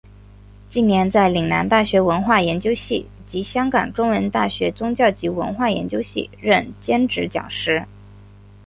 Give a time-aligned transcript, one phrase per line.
[0.67, 7.85] 近年在岭南大学文化研究系及香港中文大学宗教及文化研究系任兼职讲师。